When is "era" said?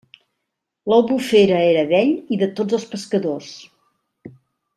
1.65-1.83